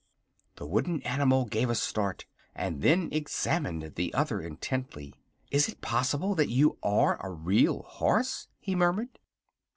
The 0.55 0.65
wooden 0.65 1.03
animal 1.03 1.45
gave 1.45 1.69
a 1.69 1.75
start, 1.75 2.25
and 2.55 2.81
then 2.81 3.09
examined 3.11 3.93
the 3.93 4.11
other 4.15 4.41
intently. 4.41 5.13
"Is 5.51 5.69
it 5.69 5.79
possible 5.81 6.33
that 6.33 6.49
you 6.49 6.79
are 6.81 7.23
a 7.23 7.29
Real 7.29 7.83
Horse?" 7.83 8.47
he 8.59 8.73
murmured. 8.73 9.19